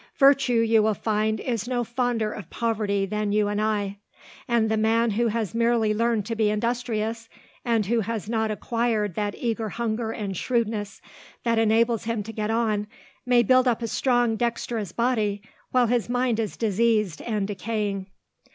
Virtue, 0.17 0.61
you 0.61 0.81
will 0.81 0.95
find, 0.95 1.39
is 1.39 1.67
no 1.67 1.83
fonder 1.83 2.31
of 2.31 2.49
poverty 2.49 3.05
than 3.05 3.31
you 3.31 3.47
and 3.47 3.61
I, 3.61 3.97
and 4.47 4.67
the 4.67 4.75
man 4.75 5.11
who 5.11 5.27
has 5.27 5.53
merely 5.53 5.93
learned 5.93 6.25
to 6.25 6.35
be 6.35 6.49
industrious, 6.49 7.29
and 7.63 7.85
who 7.85 7.99
has 7.99 8.27
not 8.27 8.49
acquired 8.49 9.13
that 9.13 9.35
eager 9.37 9.69
hunger 9.69 10.09
and 10.11 10.35
shrewdness 10.35 11.01
that 11.43 11.59
enables 11.59 12.05
him 12.05 12.23
to 12.23 12.33
get 12.33 12.49
on, 12.49 12.87
may 13.27 13.43
build 13.43 13.67
up 13.67 13.83
a 13.83 13.87
strong 13.87 14.37
dexterous 14.37 14.91
body 14.91 15.43
while 15.69 15.85
his 15.85 16.09
mind 16.09 16.39
is 16.39 16.57
diseased 16.57 17.21
and 17.21 17.47
decaying." 17.47 18.07